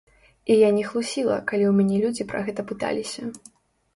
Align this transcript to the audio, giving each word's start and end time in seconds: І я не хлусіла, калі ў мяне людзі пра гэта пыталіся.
І 0.53 0.55
я 0.59 0.69
не 0.77 0.85
хлусіла, 0.91 1.35
калі 1.51 1.65
ў 1.67 1.73
мяне 1.79 1.97
людзі 2.05 2.27
пра 2.31 2.39
гэта 2.47 2.61
пыталіся. 2.71 3.29